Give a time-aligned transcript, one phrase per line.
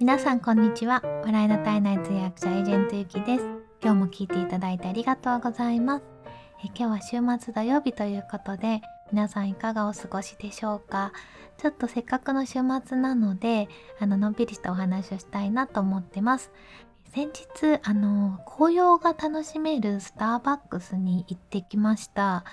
[0.00, 1.02] 皆さんこんにちは。
[1.26, 3.44] 笑いの体内通訳者エージェントゆきです。
[3.82, 6.04] 今日も聞いていただいてありがとうございます。
[6.64, 8.80] え今日は週末土曜日ということで
[9.12, 11.12] 皆さんいかがお過ごしでしょうか？
[11.58, 13.68] ちょっとせっかくの週末なので
[14.00, 16.50] あののんびりしたお話をしたいなと思ってます。
[17.12, 22.46] 先日あの紅葉が楽しめるスターバックスに行ってきました。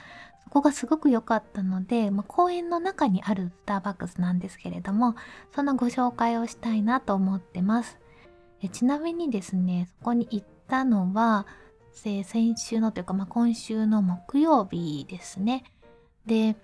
[0.48, 5.16] そこがすごく良かったので、まあ、公園の中にあるスターバックスなんですけれども
[5.54, 8.00] そのご紹介をしたいなと思ってます。
[8.62, 11.46] えちなみにですねそこに行ったのは
[11.92, 12.24] 先
[12.58, 15.66] 週のというか、まあ、今週の木曜日ですね。
[16.26, 16.56] で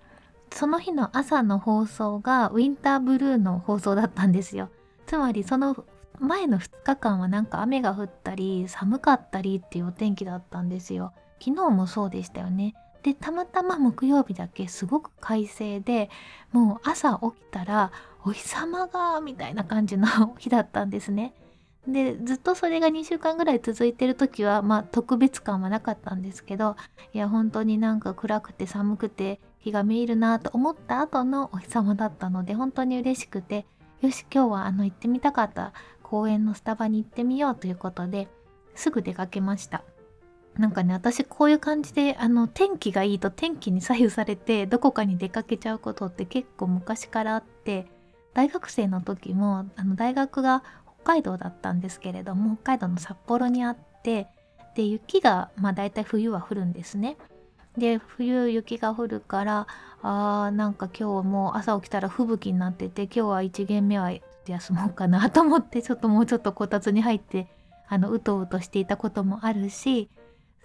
[0.51, 4.69] その日の朝の放送がウィンターブルーの放送だったんですよ。
[5.07, 5.85] つまりその
[6.19, 11.11] 前の2日間はなんか雨が降ったり寒かったりっていうお天気だったんですよ。
[11.43, 12.75] 昨日もそうでしたよね。
[13.03, 16.09] でたまたま木曜日だけすごく快晴で
[16.51, 17.91] もう朝起きたら
[18.25, 20.07] お日様がみたいな感じの
[20.39, 21.33] 日だったんですね。
[21.85, 26.77] でずっとそれが2週間ぐらい続いてる時はまあ特別感はなかったんですけど
[27.13, 33.65] いや本当になんか暗くて寒くて日が見えるなと思った後のお日様だったので本当に嬉しくて
[33.99, 35.73] よし今日はあの行ってみたかった
[36.03, 38.29] 公園のスタバに行ってみようということで
[38.75, 39.83] すぐ出かけました。
[40.57, 47.87] なんかね私こういう感じであの天気がいいと天気に左右されて どこかに出かけちゃうことって結構昔からあって
[48.33, 50.63] 大学生の時もあの大学が
[51.03, 54.27] 北海道だったんですけれども北海道の札幌にあって
[54.75, 57.17] で雪がまあ大体冬は降るんですね。
[57.77, 59.67] で冬雪が降るから
[60.03, 64.11] あーなんか今日も朝起きたら吹雪になってて今日は1限目は
[64.45, 67.47] 休もうかなと思ってちょっともうちょっとこたつに入って
[67.87, 70.09] あのうとうとしていたこともあるし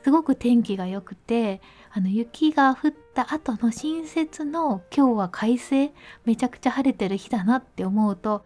[0.02, 1.60] すごく天気が良くて
[1.90, 5.92] あの雪が降った後の新雪の今日は快晴
[6.24, 8.44] めちゃくちゃ晴れてる日だなって思うと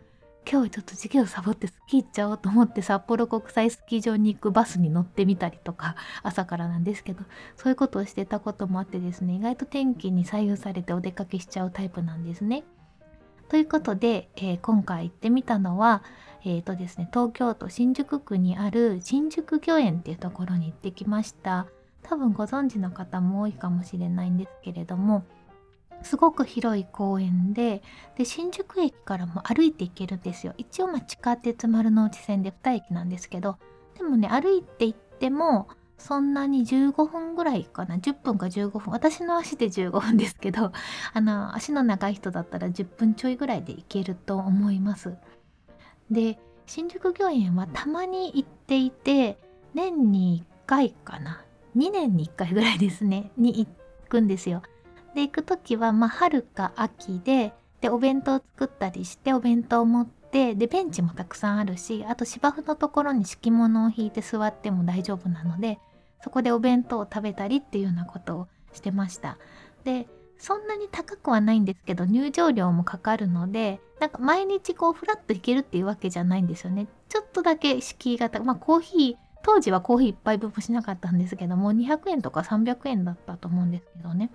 [0.50, 7.22] 今日ちょっと授業サボってスキー行っちゃおうと思って札幌国際スキー場に行くバスに乗ってみたりとか朝からなんですけど
[7.56, 12.64] そういうことをしてたこともあってですね意外と天気に左右されてお出かけしちゃうタイプなんですね。
[13.52, 16.02] ということで、えー、今回行ってみたのは、
[16.42, 21.66] えーとですね、東京都新宿区にある新宿御苑っていうところに行ってきました。
[22.02, 25.24] 多分ご存知の方も多いかもしれないんですけれども
[26.02, 27.82] すごく広い公園で
[28.16, 30.54] で新宿駅からも歩いて行けるんですよ。
[30.56, 33.58] 一応まあ地下鉄丸の内線で2駅なんですけど
[33.98, 35.68] でもね歩いて行っても
[36.02, 37.96] そんなに15分ぐらいかな。
[37.96, 38.92] 10分か15分。
[38.92, 40.72] 私の足で15分ですけど
[41.14, 45.16] あの足の長い人だったら10分ちょいぐらいで行けると思います。
[46.10, 49.38] で新宿御苑はたまに行っていて
[49.74, 51.44] 年に1回かな。
[51.76, 53.30] 2年に1回ぐらいですね。
[53.36, 53.68] に行
[54.08, 54.62] くんですよ。
[55.14, 65.78] で行く時はまあ春か秋ででお弁当作ったりしてお弁当を持ってでベンチもたくさんあるしあと芝生のところに敷物を引いて座っても大丈夫なので
[66.22, 69.38] そこでお弁当を食べたりっていうようなことをしてました。
[69.84, 76.88] でそんなに高くはないんですけど入場料もかかるのでなんか毎日こうフラッと行けるっていうわけじゃないんですよね。
[77.08, 84.30] ちょっとだけ敷居がまあコーヒー当時はコーヒー1杯分もしなかったんですけども200円とか300円だったと思うんですけどね。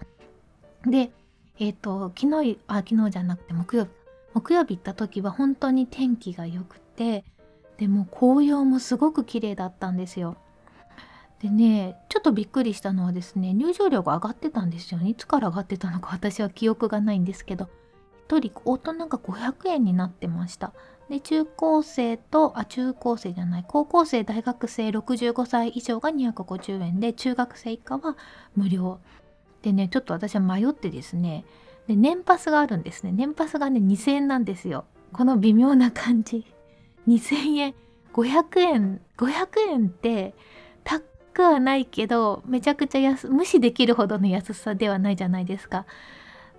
[0.85, 1.11] で
[1.59, 3.91] えっ、ー、と昨日あ昨日じゃなくて木曜日
[4.33, 7.25] 木曜日行った時は本当に天気が良くて
[7.77, 10.37] でも紅葉もすごく綺麗だったんですよ。
[11.41, 15.09] でねちょっとびっくりしたのはですね入場料が上がってたんですよね。
[15.09, 17.69] いつから上がってたのか 私は記憶がないんですけど。
[18.27, 20.73] 1人大人が500円になってました。
[21.09, 23.65] で中高生とあ中高生じゃない。
[23.65, 28.17] 高校生大学生65歳以上が250円で中学生以下は
[28.55, 28.99] 無料。
[29.61, 31.45] でねちょっと私は迷ってですね。
[31.87, 33.13] で年パスがあるんですね。
[33.13, 34.85] 年パスがね2000円なんですよ。
[35.13, 36.45] この微妙な感じ。
[37.07, 37.75] 2000円。
[38.13, 39.01] 500円。
[39.17, 40.35] 500円って
[41.37, 45.85] くはないけどめちゃくちゃ安無視できるほどの安さではないじゃないですか。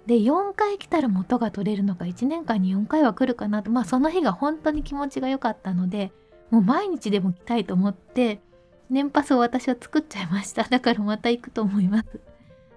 [0.06, 6.12] で4回来たら元が取れるのが1年間に4回は来るかなとまあその日が本当に気持ちが良かったので
[6.50, 8.40] もう毎日でも来たいと思って
[8.88, 12.20] 年パスを私は作っちゃいました だからまた行くと思います。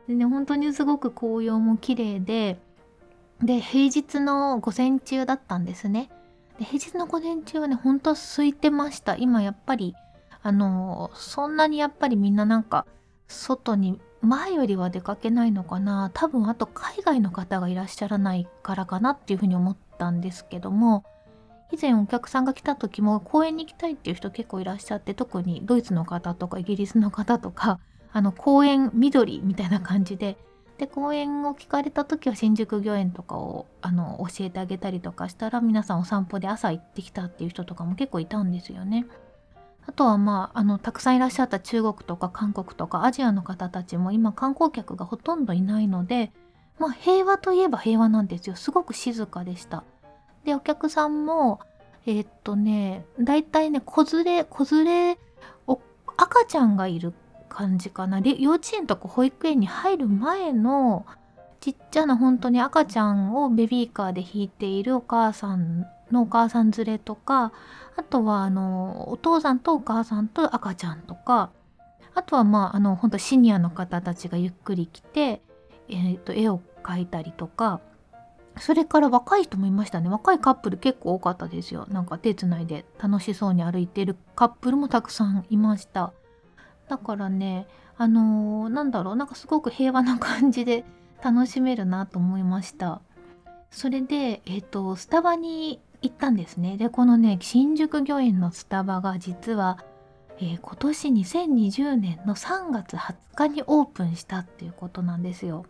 [0.08, 2.60] でね本当にすごく紅葉も綺麗で
[3.42, 6.10] で平日の午前中だったんですね。
[6.58, 9.96] で平日の午前中はね本当空いてました今やっぱり
[10.44, 12.86] あのそんなにやっぱりみんななんか
[13.28, 16.12] 外に前よりは出かけないのかな。
[16.14, 21.04] 多分あと海外の方がいらっしゃらないからかなっていうふうに思ったんですけども。
[21.72, 27.80] 以前お客さんが来た時も公園に行きたいっていう人結構いらっしゃって特にドイツの方とかイギリスの方とか
[28.12, 30.38] あの公園緑みたいな感じで。
[30.78, 39.06] で公園を聞かれた時は新宿御苑とかをあの教えてあげたりとかしたら皆さんお散歩で朝行ってきたっていう人とかも結構いたんですよね。
[39.88, 46.32] あとはまああのたくさんいらっしゃった中国とか韓国とかアジアの方たちも今観光客がほとんどいないので
[46.80, 49.84] まあ平和といえば平和なんですよすごく静かでした。
[50.46, 51.60] でお客さんも
[52.06, 55.18] えー、っとね大体ね子連れ子連れ
[56.18, 57.14] 赤ちゃんがいる
[57.50, 61.06] 感じかな幼稚園とか保育園に入る前の
[61.60, 67.52] ちっちゃな本当に赤ちゃんをベビーカーで引いているお母さんのお母さん連れとか
[67.96, 71.52] あとはあのお父さんとお母さんと赤ちゃんとか
[72.14, 75.42] あとはまああの本当シニアの方たちがゆっくり来て、
[75.90, 77.82] えーと、絵を描いたりとか
[78.60, 80.10] それから若い人もいましたね。
[80.10, 81.88] 若いカップル結構多かったですよ。
[81.90, 86.12] なんか手つないで楽しそうに歩いてるカップルもたくさんいました。
[86.90, 87.68] だからね
[87.98, 90.84] あのー、なんだろうなんかすごく平和な感じで
[91.24, 93.02] 楽しめるなと思いました。
[93.70, 96.78] それでえっ、ー、とスタバに行ったんですね。
[96.78, 99.84] でこのね新宿御苑のスタバが実は、
[100.40, 105.66] えー、今年2020年の3月20日にオープンしたっていうことなんですよ。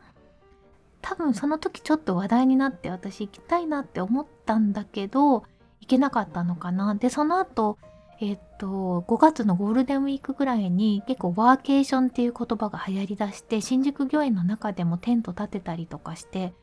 [1.02, 5.44] 多分その時ちょっと話題になって私行きたいなって思ったんだけど
[5.80, 6.96] 行けなかったのかな。
[6.96, 7.78] でその後
[8.22, 16.54] えっと5月のゴールデンウィークぐらいに結構ワーケーションっていう言葉が流行りだして新宿御苑の中でもテント立てたりとかして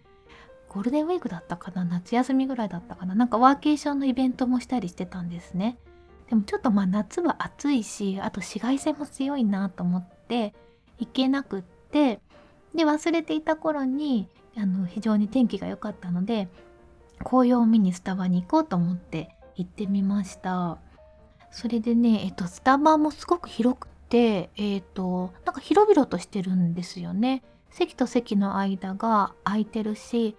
[0.69, 1.85] ゴールデンウィークだったかな？
[1.85, 3.15] 夏休みぐらいだったかな？
[3.15, 5.79] なんかワーケーションのイベントもしたりしてたんですね。
[6.29, 10.55] でもちょっとまあ夏は暑いしあと紫外線も強いなと思って
[10.99, 12.21] 行けなくって
[12.75, 16.49] で忘れていた頃にあの非常に天気が良かったので
[17.25, 20.79] 紅葉を見にスタバに行こうと思って行ってみました。
[21.51, 27.43] それでね、えっと、スタバもすごく広くて、えっと、なんか広々としてるんですよね。
[27.71, 30.37] 席と席の間が空いてるし、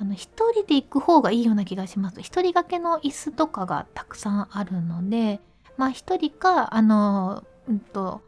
[0.00, 2.20] あの、一人で行く方がいいような気がします。
[2.20, 5.40] 一人掛けの椅子とかがたくさんあるので、
[5.76, 8.22] まあ一人か、あの、うんと、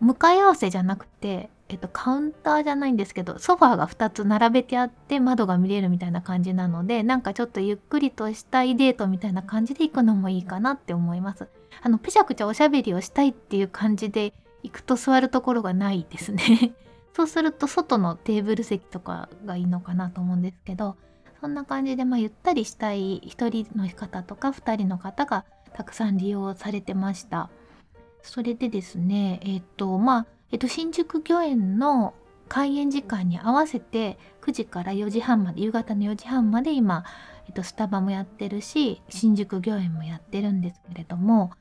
[0.00, 11.46] 向かい合わせじゃなくて、えっと、カウンターじゃないんですけどソファーが2つ並べてあって窓が見れるみたいな感じなのでなんかちょっとゆっくりとしたいデートみたいな感じで行くのもいいかなって思います。
[11.80, 14.34] あのぺちゃくちゃおしゃべりをしたいっていう感じで
[14.64, 16.74] 行くと座るところがないですね
[17.20, 20.96] そうすると外のテーブル席とかがいいのかなと思うんですけど
[21.42, 25.44] そんな感じでまあゆったりしたい1人の方とか2人の方が
[25.74, 27.50] たくさん利用されてました。
[28.22, 32.14] それでですねえっ、とまあえっと、新宿御苑の
[32.48, 37.04] 開園時間に合わせて9時から4時半まで夕方の4時半まで今、
[37.48, 41.52] えっと、スタバもやってるし新宿御苑もやってるんですけれども、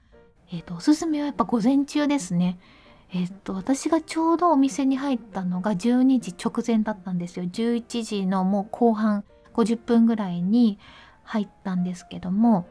[0.54, 2.58] えっと、おすすめはやっぱ午前中ですね。
[3.12, 7.46] えっと、私がちょうどお店に入ったのが12時直前だったんですよ。
[7.46, 9.24] 11時のもう後半
[9.54, 10.78] 50分ぐらいに
[11.24, 12.68] 入ったんですけども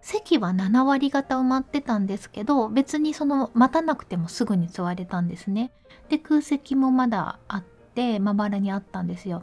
[0.00, 5.72] 席は7割方埋まってたんですけど別にその待たなくてもすぐに座れたんですね。
[6.08, 7.64] で空席もまだあっ
[7.94, 9.42] てまばらにあったんですよ。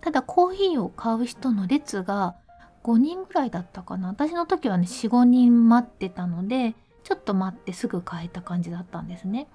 [0.00, 2.36] ただコーヒーを買う人の列が
[2.84, 9.46] 5人ぐらいだったかな私の時はね45人待ってたのでちょっと待ってすぐ買えた感じだったんですね。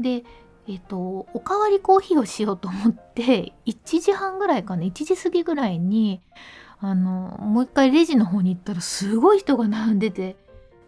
[0.00, 0.24] で
[0.66, 6.20] えっ、とおかわりコーヒーをしようと思って 1時半ぐらいかな1時過ぎぐらいに
[6.80, 10.36] あのもう一回レジの方に行ったらすごい人が並んでて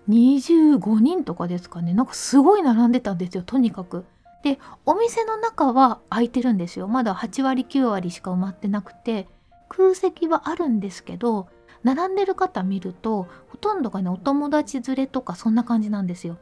[0.08, 4.04] 25人とかですかねなんかすごい並んでたんですよとにかく。
[4.42, 9.28] でお店の中は空いてるんですよまだ8割9割しか埋まってなくて
[9.68, 11.48] 空席はあるんですけど
[11.82, 16.38] 並んでる方見るとほとんどがねお友達連れとかそんな感じなんですよ。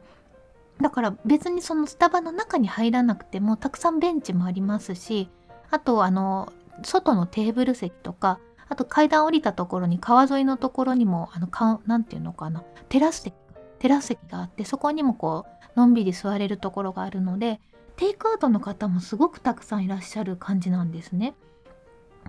[0.81, 5.29] だから別にそのスタバの中に入らなくてもたくさんベンチもありますし
[5.71, 6.53] あとあの
[6.83, 13.33] 外のテーブル席とかあと階段降りたところに川沿いのところにもあのかなんていうのかなテラス席
[13.79, 17.59] テラス席があってそこにもこうのんびり座れるところがあるので
[17.97, 21.35] テイクアウトの方もすごくたくさんいらっしゃる感じなんですね。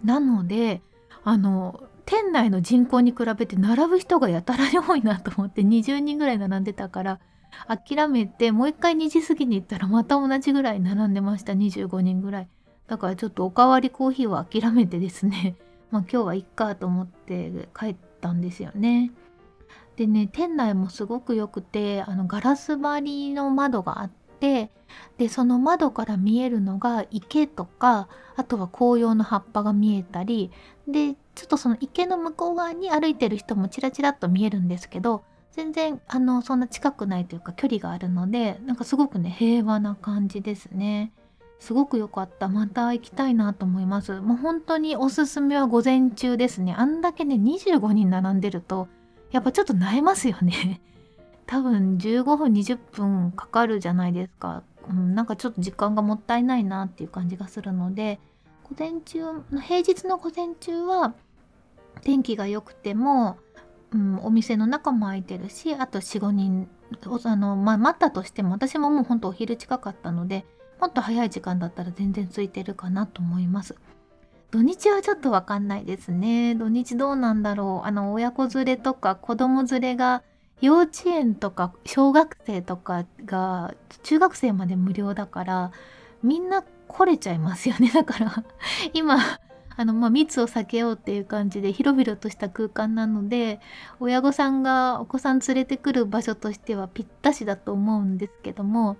[0.02, 0.82] なので
[1.22, 7.20] あの店内の人口に比べて並ぶ人がやたらに多いなと思って20人ぐらい並んでたから
[7.66, 11.52] 諦めてもう一回2時過ぎに行ったらまた同じぐらい並んでました。
[11.52, 12.48] 25人ぐらい。
[12.86, 15.56] だからちょっとおかわりコーヒーを諦めてですね。
[15.90, 19.12] まあ、今日はいっかと思って帰ったんですよね。
[19.96, 24.70] でね店内もすごく良くてあのガラス張りの窓があって
[25.18, 30.50] でその窓から見えるのが池とかあとは紅葉の葉っぱが見えたり
[30.88, 41.12] でちょっとその池の向こう側に歩いてる人もチラチラっと見えるんですけど全然あのそんな近くないというか距離があるのでなんかすごくね平和な感じですね。
[41.58, 42.48] すごく良かった。
[42.48, 44.20] また行きたいなと思います。
[44.20, 46.74] もう本当におすすめは午前中ですね。
[46.76, 48.88] あんだけね25人並んでると
[49.30, 50.82] やっぱちょっと萎えますよね。
[51.46, 58.20] 多分15分20分かかるじゃないですか、うん、なんかちょっと時間がもったいないなっていう感じがするので
[58.64, 59.18] 午前中
[59.60, 61.14] 平日の午前中は
[62.02, 63.38] 天気が良くても、
[63.92, 66.68] うん、お店の中も空いてるしあと45人
[67.24, 70.44] あの、まあ、待ったとしても私ももうほんとお昼近かったので
[70.80, 73.76] もっと早い時間だったら全然空いてるかなと思います。
[74.50, 76.54] 土日はちょっとわかんないですね。
[76.54, 77.86] 土日どうなんだろう。
[77.86, 80.22] あの、親子連れとか子供連れが
[80.60, 85.72] 幼稚園とか小学生とかが中学生まで無料だから
[86.22, 87.90] みんな来れちゃいますよね。
[87.92, 88.44] だから
[88.92, 89.18] 今、
[89.80, 93.60] あの、まあ、密を避けようっていう感じで広々とした空間なので
[93.98, 98.98] 親御さんがお子さん連れてくる場所としてはぴったしだと思うんですけども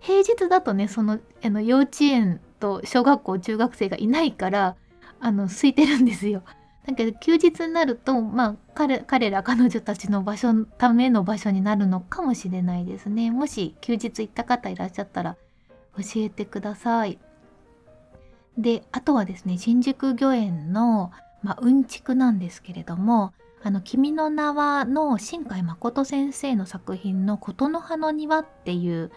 [0.00, 4.74] 平日だとねそのあの幼稚園と小学校中学生がいないから
[5.20, 6.42] あの空いてるんですよ。
[6.86, 13.30] だけど休日になるとまあ彼彼ら彼女たちの場所のための場所になるのかもしれないですね。
[13.30, 15.36] もし休日行った方いらっしゃったら
[15.96, 17.20] 教えてください。
[18.58, 23.32] であとはですね新宿御苑の、まあ、うんちくなんですけれども
[23.62, 29.10] 「あの君の名は」の新海誠先生の作品の「琴の葉の庭」っていう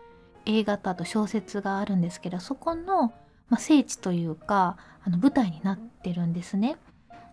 [0.46, 3.14] 映画とあと小説があるんですけどそこの、
[3.50, 6.78] まあ、聖地というかあの舞台になってるんですね。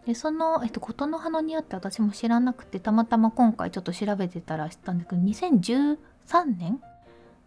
[0.06, 6.80] でその、えっと、琴の葉の庭って私も知らなくてたまたま今回ちょっと調べてたら知ったんですけど2013年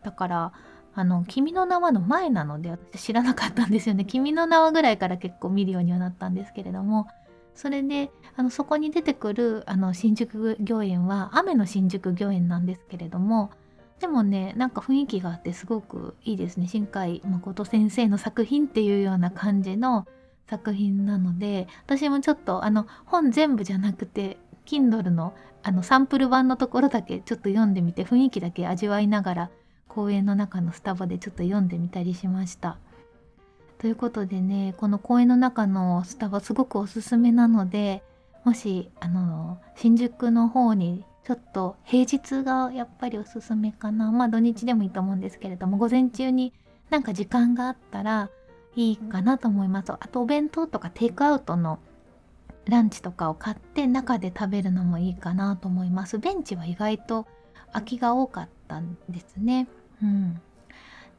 [0.03, 0.53] だから
[0.95, 4.05] あの「君の名は」の前なので私知らなかったんですよね。
[4.05, 7.07] 君の名はぐらいから結構見るようにはなったんですけれども。
[7.55, 13.51] それであのそこに出てくるあの新宿御苑は雨の新宿御苑なんですけれども。
[13.99, 16.67] でもねなんか雰囲気があってすごくいいですね。
[16.67, 20.05] 新海誠先生の作品っていうような感じの
[20.49, 29.49] 作品なので私もちょっとあの本全部じゃなくて Kindle のあのサンプル版のところだけちょっと読んでみて雰囲気だけ味わいながら
[29.89, 32.77] 公園の中のスタバでちょっと読んでみたりしました。
[33.79, 38.03] ということでねこの公園の中のスタバすごくおすすめなので
[38.43, 44.11] もしあの新宿の方にちょっと平日がやっぱりおすすめかな。
[44.11, 46.53] まあ土日でもいいと思うんですけれども午前中に
[46.89, 48.29] なんか時間があったら
[48.75, 49.91] いいかなと思います。
[49.91, 51.79] あとお弁当とかテイクアウトの
[52.65, 56.19] ランチとかを買って中で食べるのもいいかなと思います。
[56.19, 57.27] ベンチは意外と
[57.73, 59.67] 空きが多かったんですね。
[60.01, 60.41] うん。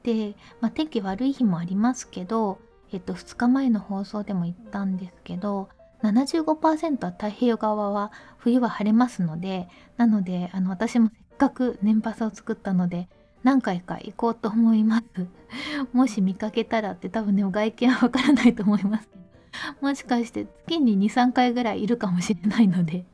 [0.02, 2.58] で、まあ、天気悪い日もありますけど
[2.92, 5.68] えっと2日前の放送でも言ったんですけど
[6.02, 13.08] 75%は太平洋側は冬は晴れますのでなのであの私もせっかく年パスを作ったので
[13.42, 15.26] 何回か行こうと思います。
[15.92, 23.04] もし見かけたらって多分ね外見はわからないと思いますけどもしかして月に23回ぐらいいるかもしれないので。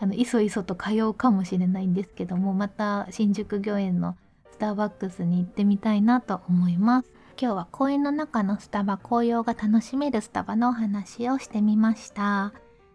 [0.00, 4.16] あのいそいそと通うかもしれないんですけどもまた新宿御苑の
[4.50, 7.10] スターバックスに行ってみたいなと思います。
[7.40, 12.52] 今日は公園の中のスタバ紅葉が楽しめるスタバのお話をしてみました。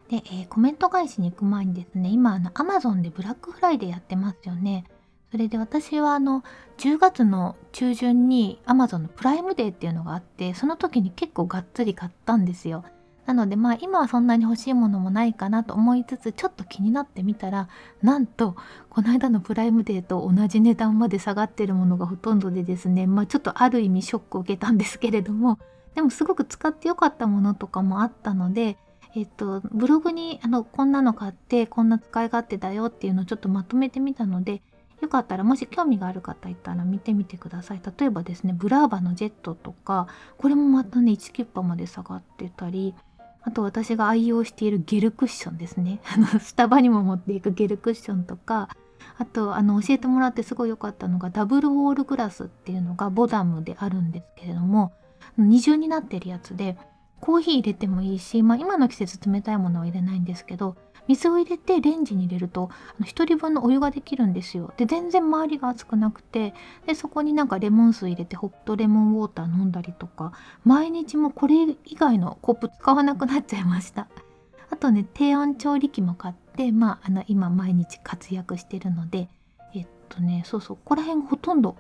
[0.10, 4.86] で、えー、コメント返しに行く前にですね今あの Amazon でブラックフライデーやってますよね。
[5.32, 6.44] それで私はあの
[6.78, 12.86] 10月の中旬に Amazon のプライムデーっていうのがあってその時に結構がっつり買ったんですよ。
[13.26, 17.70] なのでまあ今はそんなに欲しいものもないかなと思いつつちょっと気になってみたら
[18.02, 18.56] なんと
[18.90, 25.60] この間のプライムデーと同じ値段まで下がってるものがほとんどでですねまあちょっとある意味ショックを受けたんですけれども
[25.96, 28.78] でもすごく使ってよかったものとかもあったので
[29.16, 34.62] えっとブログにあのこんなの買ってこんな使い勝手だよっていうのをちょっとまとめてみたので
[35.02, 37.82] よかったらもし興味がある方いたら見てみてください。
[38.00, 42.96] 例えばですねブラーバのジェットとかこれもまたね1キュッパまで下がってたり
[43.46, 46.02] あと私が愛用しているゲルクッションですね。
[46.14, 48.70] あの、スタバにも持っていくゲルクッションとか、
[49.18, 54.92] あと、あの、教えてもらってすごい良かったのが、ダブルウォールグラスっていうのがボダムであるんですけれども、
[55.38, 56.78] 二重になってるやつで、
[57.22, 60.76] コーヒー入れてもいいし、まあ今の季節冷たいものは入れないんですけど、
[61.08, 62.70] 水を入れてレンジに入れると
[63.02, 64.74] 1人分のお湯ができるんですよ。
[64.78, 66.54] で全然周りが熱くなくて
[66.86, 70.34] でそこになんかレモン水入れてホットレモンウォーター飲んだりとか
[70.64, 74.08] 毎日もこれ以外のコップ使わなくなっちゃいました。
[74.72, 79.30] あとね低温調理器も買ってまああの今毎日活躍してるので
[79.74, 81.76] えっとねそうそうここら辺ほとんど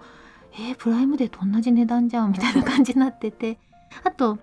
[0.58, 3.58] えー、プライムデーと同じ値段じゃんみたいな感じになってて
[4.03, 4.38] あと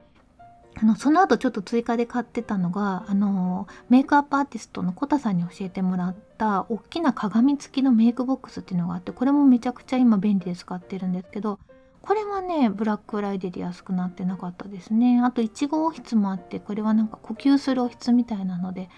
[0.74, 11.58] あのその後ちょっと追加で買ってたのがあのメイクアップアーティストのコタさんに教えてもらった大きな鏡付きのメイクボックスっていうのがあってこれもめちゃくちゃ今便利で使ってるんですけど
[12.00, 15.20] これはねブラックフライデーで安くなってなかったですね。
[15.22, 18.88] あといちごおひつもあってこれはなんか呼吸するおひつみたいなので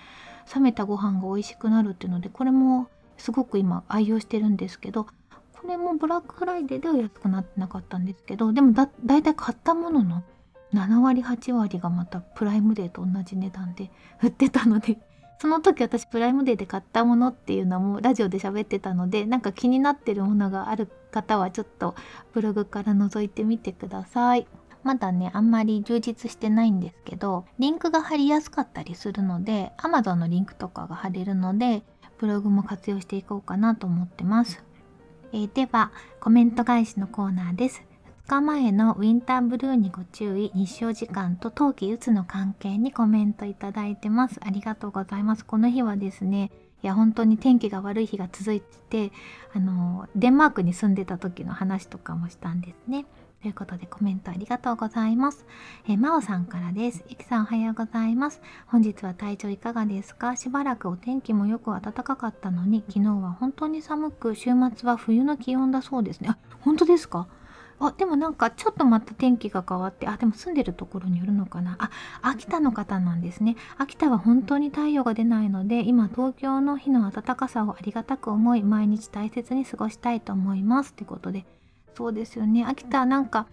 [0.54, 2.88] 冷めたご飯が美味しくなるっていうのでこれも
[3.18, 5.10] すごく今愛用してるんですけどこ
[5.68, 10.22] れもブラックフライデーでは安くなってなかったんですけどでもだだいたい買ったものの
[10.74, 13.90] 7割8割がまたプライムデーと同じ値段で
[14.22, 14.98] 売ってたので
[15.40, 21.94] その時私プライムデーで買ったものっていうのもラジオで喋ってたのでなんか気になってるものがある方はちょっと
[22.32, 24.46] ブログから覗いてみてください。
[24.82, 31.82] まだねあんまり充実してないんですけどリンクが貼りやすかったりするので Amazon のリンクとかが貼れるので
[32.18, 34.62] ブログも活用していこうかなと思ってます。
[35.32, 35.90] えー、では
[36.20, 37.82] コメント返しのコーナーです。
[38.26, 46.50] 日前のウィンターブルーにご注意日照時間と冬季うつの関係にコメントいただいてますありがとうございますこの日はですね
[46.82, 49.12] いや本当に天気が悪い日が続いてて
[49.54, 53.04] あのデンマークに住んでた時の話とかもしたんですね
[53.42, 55.44] ということでコメントありがとうございます。
[55.86, 57.04] えまおさんからです。
[57.10, 58.40] ゆきさんおはようございます。
[58.68, 60.34] 本日は体調いかがですか？
[60.36, 66.30] しばらくお天気もよく暖かかったのに、昨日は本当に寒く、週末は冬の気温だそうですね。
[66.30, 67.28] あ、本当ですか？
[67.80, 71.76] あでもなんかちょっとまた天気が変わってあでも住んでるところによるのかな。
[71.78, 71.90] あ
[72.22, 73.56] 秋田の方なんですね。
[73.78, 81.44] 秋田は本当に太陽が出ないので今東京の日の暖かさをありがたく思い毎日大切に過ごしたいと思いますってことで。
[81.96, 82.64] そうですよね。
[82.64, 83.46] 秋田なんか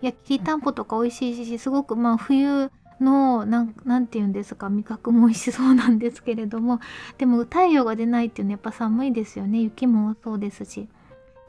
[0.00, 2.70] 焼きたんぽとか美味しいしすごくまあ冬
[3.00, 6.80] のなんて言うんですか味覚も美味しそうなんですけれども
[7.18, 9.60] でも太陽が出ないっていうのはやっぱ寒いですよね。
[9.60, 10.88] 雪もそうですし。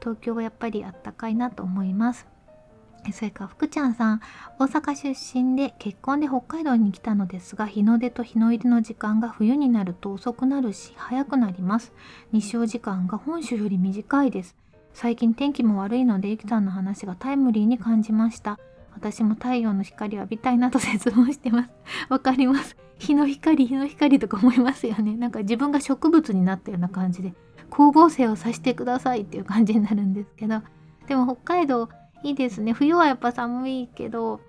[0.06, 2.28] 東京はやっぱりあったかいなと思います。
[3.12, 4.20] それから福ちゃんさん
[4.60, 11.92] 大阪出身で結婚で北海道に来たのですが日の出と日の入りの時間が冬になると遅くなるし早くなります。
[12.32, 14.54] 日照時間が本州より短いです。
[14.94, 18.60] 最近天気も悪いのでゆきさんの話がタイムリーに感じました。
[18.94, 21.70] 私も太陽の光を浴びたいなと説問してます。
[22.08, 22.76] わかります。
[22.98, 25.16] 日の光日の光とか思いますよね。
[25.16, 27.34] なんか自分が植物になったような感じで。
[27.76, 30.62] 光合成をさせてくださいっていう感じになるんですけど
[31.06, 31.90] でも北海道
[32.22, 32.72] いいですね。
[32.72, 34.40] 冬はやっぱ寒いけど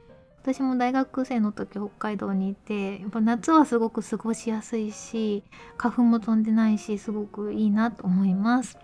[0.41, 5.43] 私も大学生の時北海道にいてやっぱ夏はすごく過ごしやすいし
[5.77, 8.79] 花粉も飛んでないしすごくいいなと思います。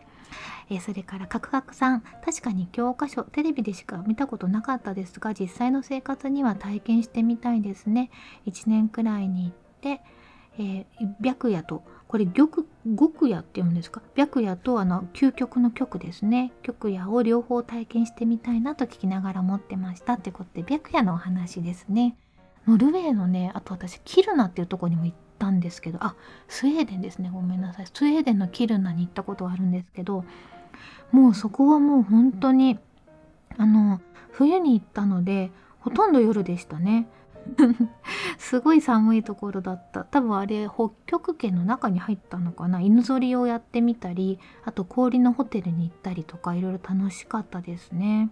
[0.70, 2.02] えそれからカクカクさん。
[2.02, 8.12] 確かに教科書テレビでしか見たことなかったですが実際の生活には体験してみたいですね。
[8.46, 10.02] 1年くらいに行って、
[10.58, 12.48] えー、白夜とこれ玉
[12.96, 14.04] 極夜って読むんですか？
[14.16, 16.52] 白夜とあの究極の極ですね。
[16.62, 22.16] 極夜を両方体験してみたいなと聞きながら持ってましたってことで白夜のお話ですね。
[22.68, 26.16] ノルウェーのねあと私キルナっていうとこにも行ったんですけどあ
[26.48, 27.32] スウェーデンですね。
[27.34, 27.88] ごめんなさい。
[27.92, 30.24] スウェーデンのキルナに行ったことがあるんですけど
[31.12, 32.78] もうそこはもう本当に
[33.58, 35.50] あの冬に行ったので
[35.80, 37.08] ほとんど夜でしたね
[38.38, 40.04] すごい寒いところだった。
[40.04, 42.80] 多分あれ北極圏の中に入ったのかな。
[42.82, 48.32] 犬ぞりをやってみたりあと氷のホテルに行ったりとかいろいろ楽しかったですね。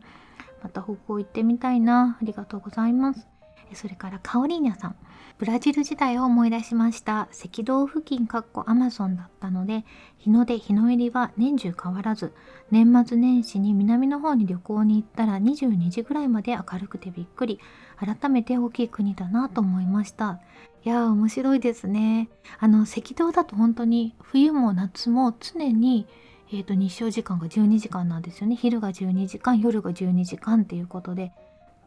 [0.63, 2.17] また北欧行ってみたいな。
[2.21, 3.27] ありがとうございます。
[3.73, 4.95] それからカオリーニャさん。
[5.37, 7.21] ブラジル時代を思い出しました。
[7.21, 9.85] 赤道付近かっこアマゾンだったので
[10.19, 12.33] 日の出日の入りは年中変わらず
[12.69, 17.59] 年末年始に南の方に旅行に行ったら22時ぐらいまで明るくてびっくり。
[18.05, 20.39] 改めて大きい国だなと思いました。
[20.83, 22.29] いやー面白いですね。
[22.59, 26.07] あの赤道だと本当に冬も夏も常に
[26.51, 28.55] えーと日照時間が12時間なんですよね。
[28.55, 31.31] 昼が12時間夜が12時間っていうことで。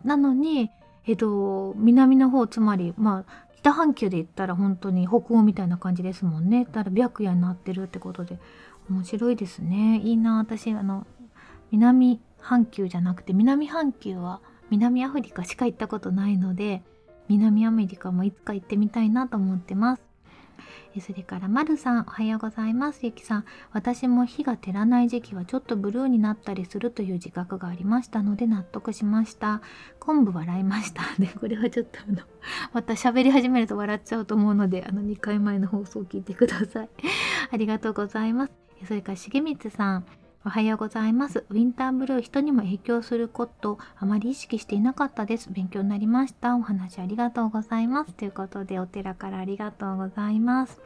[0.05, 0.71] なのに
[1.07, 6.65] えっと、南の方つまりまあ北半球で言ったら本当に北欧みたいな感じですもんね。
[6.65, 8.39] だから白夜になってるってことで
[8.91, 10.01] 面白いですね。
[10.03, 11.07] いいな私あの
[11.71, 16.83] 南半球じゃなくて南半球は南アフリカしか行ったことないので
[17.29, 20.15] 南アメリカもいつか行ってみたいなと思ってます
[21.01, 23.01] それから、まるさん、おはようございます。
[23.05, 29.61] ゆきさん、私も火が照らない時期はちょっとブルーになったりするという自覚がありましたので納得しました。
[29.99, 31.03] 昆布笑いました。
[31.19, 32.19] で、これはちょっとあの、
[32.73, 36.89] また喋り始めると笑っちゃうと思うので、あの、2回前の放送を聞いてください。
[37.51, 38.53] ありがとうございます。
[38.87, 40.05] それから、重光さん、
[40.47, 41.47] おはようございます。
[41.49, 45.49] ウィンターブルー、人にも影響することあまり意識していなかったです。
[45.51, 46.55] 勉強になりました。
[46.55, 48.13] お話ありがとうございます。
[48.13, 50.83] ということで、お寺からありがとうございます。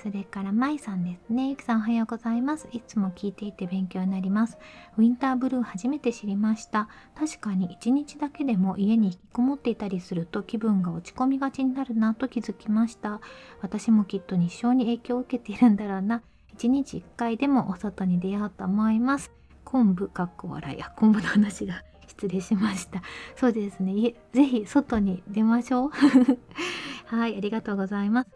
[0.00, 1.48] それから、まいさんですね。
[1.48, 2.68] ゆきさんおはようございます。
[2.70, 4.56] いつも聞いていて勉強になります。
[4.96, 6.88] ウィンターブルー初めて知りました。
[7.16, 13.20] 確かに一日だけでも家に引きこもっていたりすると気分が落ち込みがちになるなと気づきました。
[13.62, 16.22] 私もきっと日照に影響を受けているんだろうな。
[16.60, 19.30] 1日1回でもお外に出ようと思います。
[19.64, 20.82] 昆布かっこ笑い。
[20.82, 23.00] あ、昆布の話が 失礼しました。
[23.34, 24.14] そうですね。
[24.32, 25.90] ぜひ外に出ましょう。
[27.06, 28.30] はいありがとうございます。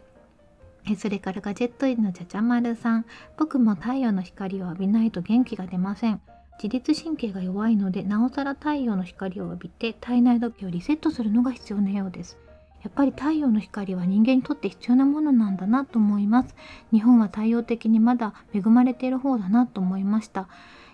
[0.86, 3.04] えそれからガジェットインのちゃちゃまるさん。
[3.36, 6.22] 僕も太陽の光を浴びないと元気が出ません。
[6.62, 12.38] 自律神経が弱いのでなおさら太陽の光を浴びて体内時計をリセットするのが必要なようです。
[12.84, 16.54] やっぱり太陽の光は人間にとって必要なものなんだなと思います。
[16.92, 20.48] 日本は太陽的にまだ恵まれている方だなと思いました。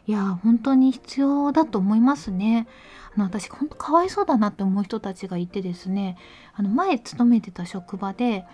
[0.06, 2.68] いや本当に必要だと思いますね。
[3.16, 6.16] あの私本当かわいそうだなって思う人たちがいてですね。
[6.54, 8.46] あの前勤めてた職場で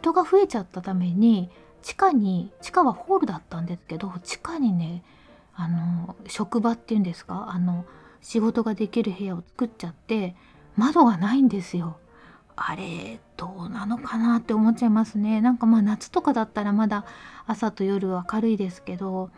[0.00, 1.50] 人が増えちゃったために
[1.82, 5.02] 地下に地下はホールだったんですけど地下にね
[5.54, 7.84] あの職場っていうんですかあの
[8.22, 10.34] 仕事ができる部屋を作っちゃって
[10.76, 11.98] 窓がないんですよ。
[12.66, 15.40] あれどうなのかなって思っちゃいますね。
[15.40, 17.04] なんかまあ夏とかだったらまだ
[17.46, 19.30] 朝と夜明るいですけど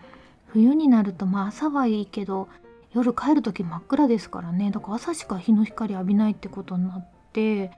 [0.47, 2.49] 冬になるとまあ朝はいいけど
[2.93, 4.71] 夜帰る時真っ暗ですからね。
[4.71, 7.71] だから朝しか日の光浴びないってことになって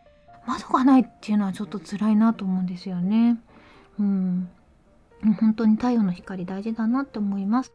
[0.46, 3.38] 窓がないっていうのはちょっと辛いなと思うんですよね。
[3.98, 4.48] うん。
[5.40, 7.72] 本当に太陽の光大事だなって思います。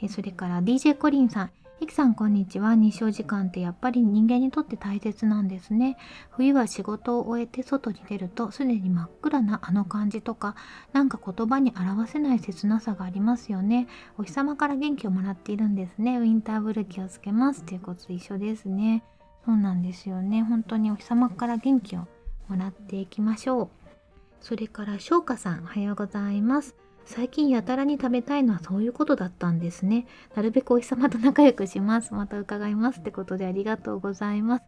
[0.00, 1.50] えそれから DJ コリンさん。
[1.80, 2.74] いきさんこんにちは。
[2.74, 5.96] 日照時間ってやっぱり人間にとって大切なんですね。
[6.30, 10.56] 冬は仕事を終えて外に出るとすでに真っ暗なあの感じとか
[10.92, 13.86] なんか言葉に表せない切なさがありますよね。
[14.18, 16.18] お日様から元気をもらっているんですね。
[16.18, 17.62] ウィンターブル気をつけます。
[17.62, 19.04] ということ一緒ですね。
[19.44, 20.42] そうなんですよね。
[20.42, 22.08] 本当にお日様から元気を
[22.48, 23.68] もらっていきましょう。
[24.40, 26.87] それから翔歌さんおはようございます。
[27.08, 30.06] 最近やたらに食べたいのはそういうことだったんですね。
[30.34, 32.12] なるべくお日様と仲良くします。
[32.12, 34.64] また伺いますってことでありがとうございます。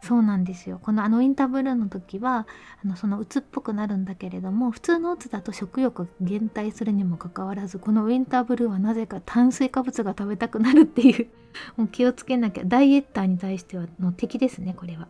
[0.00, 0.80] そうなんですよ。
[0.82, 2.46] このあのウィンターブルーの時は
[2.82, 11.28] あのそのうつっぽくなるんだけれども普通のうつだと食欲減退するにもかかわらずこのウィンターブルーはなぜか炭水化物が食べたくなるっていう
[11.76, 15.08] もう気をつけなきゃダイエッターに対してはの敵ですねこれは。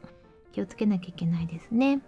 [0.50, 2.00] 気をつけなきゃいけないですね。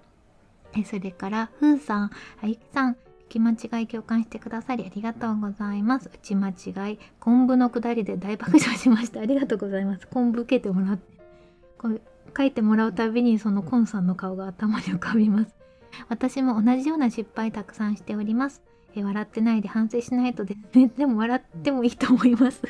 [0.85, 2.11] それからふーさん、
[2.43, 2.97] あゆきさん、
[3.29, 6.11] き間違い共感してくださりありがとうございます。
[6.13, 9.21] 打ち間違い、昆布のくだりで大爆笑しました。
[9.21, 10.07] ありがとうございます。
[10.09, 11.15] 昆布受けてもらって。
[11.79, 12.01] こう
[12.37, 15.55] 書いてもらうたびにそのコンさんの顔が頭に浮かびます。
[16.09, 18.63] 私も同じような失敗たくさんしております。
[18.97, 20.91] え笑ってないで反省しないとですね。
[20.97, 22.63] でも笑ってもいいと思います。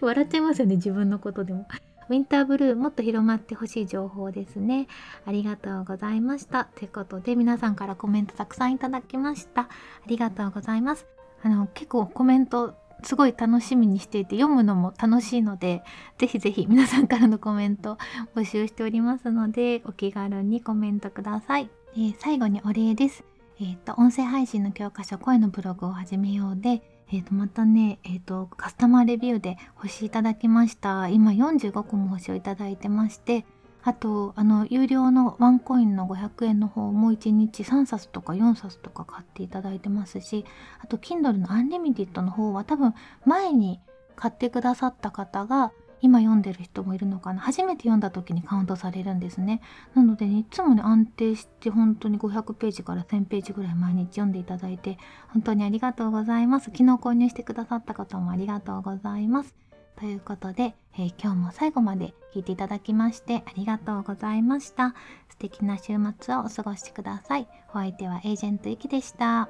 [0.00, 1.66] 笑っちゃいますよね、自分のことでも。
[2.10, 4.88] ウィンターブルーもっと広まってほしい情報ですね。
[5.26, 6.64] ありがとうございました。
[6.64, 9.62] ということで皆さんからコメントたくさんいただきました。
[9.62, 9.68] あ
[10.08, 11.06] りがとうございます。
[11.44, 15.84] あの結構コメントすごい楽しみにしていて読むのも楽しいので
[16.18, 17.96] ぜひぜひ皆さんからのコメント
[18.34, 21.70] 募集しておりますのでお気軽にコメントください。
[21.94, 23.22] えー、最後にお礼です。
[23.60, 31.08] えっ、と音声配信の教科書声のブログを始めようでえー、とまたね、えーと、カスタマーレビューで星いただきました。
[31.08, 33.44] 今45個も星をいただいてまして
[33.82, 40.44] あとあの有料のワンコインの500円の方も1日3冊とか4冊とか買っていただいてますし
[40.80, 42.94] あと Kindle のアンリミティッドの方は多分
[43.24, 43.80] 前に
[44.16, 47.40] 買ってくださった方が今読んでる人もいるのかな？
[47.40, 49.60] 初めて読んだ時にカウントされるんですね。
[49.94, 56.66] なので、ね、いつもね安定して本当に500ページから1000ページぐらい毎日読んでいただいて本当にありがとうございます。
[56.66, 59.54] 昨日購入してくださった方もありがとうございます。
[59.96, 64.94] ということで、えー、今日も最後まで聞いていただきましてありがとうございました。
[65.28, 67.46] 素敵な週末をお過ごしください。
[67.70, 69.48] お相手はエージェントゆきでした。